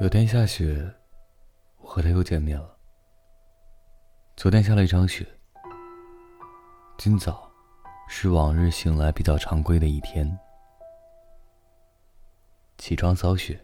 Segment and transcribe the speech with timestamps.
[0.00, 0.90] 有天下雪，
[1.76, 2.74] 我和他又见面了。
[4.34, 5.26] 昨天下了一场雪，
[6.96, 7.46] 今早
[8.08, 10.38] 是往日醒来比较常规的一天。
[12.78, 13.62] 起床扫雪，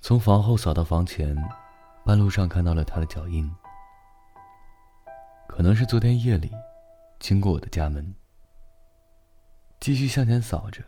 [0.00, 1.36] 从房后扫到房前，
[2.02, 3.54] 半路上看到了他的脚印，
[5.46, 6.50] 可能是昨天夜里
[7.18, 8.14] 经过我的家门。
[9.78, 10.82] 继续向前扫着，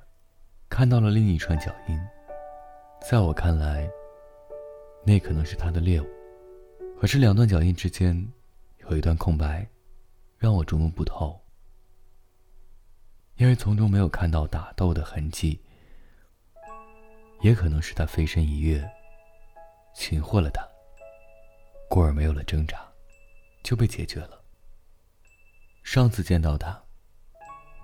[0.70, 2.00] 看到了另一串脚印。
[3.04, 3.90] 在我看来，
[5.04, 6.06] 那可能是他的猎物，
[6.98, 8.16] 可是两段脚印之间
[8.88, 9.68] 有一段空白，
[10.38, 11.38] 让我琢磨不透。
[13.36, 15.60] 因为从中没有看到打斗的痕迹，
[17.40, 18.88] 也可能是他飞身一跃，
[19.94, 20.66] 擒获了他，
[21.90, 22.80] 故而没有了挣扎，
[23.64, 24.40] 就被解决了。
[25.82, 26.80] 上次见到他，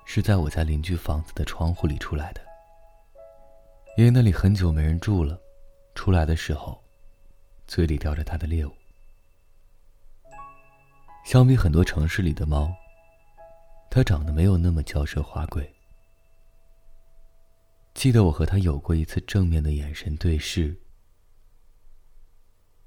[0.07, 2.48] 是在我家邻居房子的窗户里出来的。
[3.99, 5.37] 因为那里很久没人住了，
[5.93, 6.81] 出来的时候，
[7.67, 8.73] 嘴里叼着他的猎物。
[11.25, 12.73] 相比很多城市里的猫，
[13.91, 15.69] 它长得没有那么娇奢华贵。
[17.93, 20.81] 记得我和他有过一次正面的眼神对视，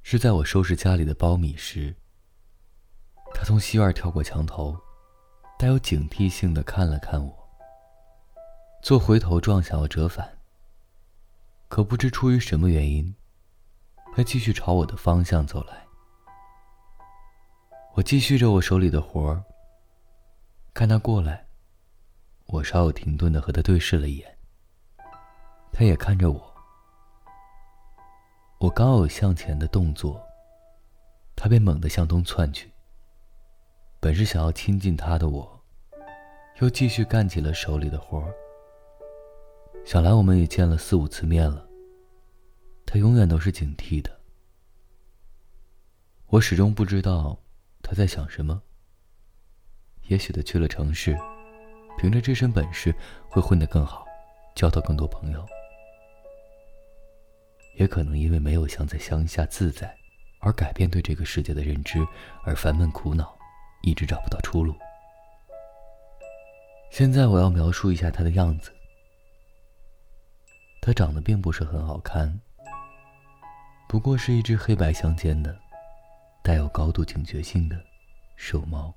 [0.03, 1.93] 是在我收拾家里的苞米时，
[3.33, 4.79] 他从西院跳过墙头，
[5.59, 7.49] 带有警惕性的看了看我，
[8.81, 10.37] 做回头状想要折返。
[11.71, 13.15] 可不知出于什么原因，
[14.13, 15.81] 他继续朝我的方向走来。
[17.93, 19.41] 我继续着我手里的活儿。
[20.73, 21.47] 看他过来，
[22.47, 24.37] 我稍有停顿的和他对视了一眼。
[25.71, 26.53] 他也看着我。
[28.59, 30.21] 我刚有向前的动作，
[31.37, 32.69] 他便猛地向东窜去。
[34.01, 35.63] 本是想要亲近他的我，
[36.59, 38.35] 又继续干起了手里的活儿。
[39.83, 41.67] 想来我们也见了四五次面了。
[42.85, 44.19] 他永远都是警惕的。
[46.27, 47.37] 我始终不知道
[47.81, 48.61] 他在想什么。
[50.07, 51.17] 也许他去了城市，
[51.97, 52.93] 凭着这身本事
[53.29, 54.05] 会混得更好，
[54.55, 55.45] 交到更多朋友。
[57.77, 59.93] 也可能因为没有像在乡下自在，
[60.39, 62.05] 而改变对这个世界的认知，
[62.43, 63.37] 而烦闷苦恼，
[63.81, 64.75] 一直找不到出路。
[66.91, 68.71] 现在我要描述一下他的样子。
[70.81, 72.39] 它长得并不是很好看，
[73.87, 75.55] 不过是一只黑白相间的、
[76.41, 77.79] 带有高度警觉性的
[78.35, 78.91] 瘦猫。